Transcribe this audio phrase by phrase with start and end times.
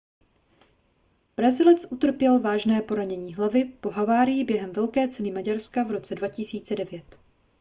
[1.37, 7.17] brazilec utrpěl vážné poranění hlavy po havárii během velké ceny maďarska v roce 2009